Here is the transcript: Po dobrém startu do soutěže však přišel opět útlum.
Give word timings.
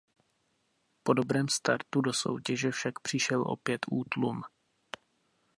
Po 1.03 1.13
dobrém 1.13 1.47
startu 1.49 2.01
do 2.01 2.13
soutěže 2.13 2.71
však 2.71 2.99
přišel 2.99 3.41
opět 3.47 3.79
útlum. 3.91 4.41